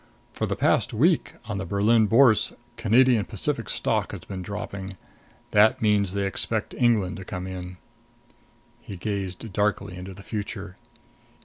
For 0.33 0.47
the 0.47 0.55
past 0.55 0.95
week, 0.95 1.35
on 1.45 1.59
the 1.59 1.63
Berlin 1.63 2.07
Bourse, 2.07 2.53
Canadian 2.75 3.23
Pacific 3.23 3.69
stock 3.69 4.13
has 4.13 4.21
been 4.25 4.41
dropping. 4.41 4.97
That 5.51 5.79
means 5.79 6.13
they 6.15 6.25
expect 6.25 6.73
England 6.75 7.17
to 7.17 7.23
come 7.23 7.45
in." 7.45 7.77
He 8.81 8.97
gazed 8.97 9.53
darkly 9.53 9.95
into 9.95 10.15
the 10.15 10.23
future. 10.23 10.75